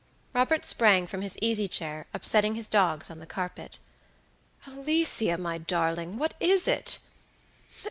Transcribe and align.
Robert 0.33 0.65
sprang 0.65 1.05
from 1.05 1.21
his 1.21 1.37
easy 1.43 1.67
chair, 1.67 2.07
upsetting 2.11 2.55
his 2.55 2.65
dogs 2.65 3.11
on 3.11 3.19
the 3.19 3.27
carpet. 3.27 3.77
"Alicia, 4.65 5.37
my 5.37 5.59
darling, 5.59 6.17
what 6.17 6.33
is 6.39 6.67
it?" 6.67 6.97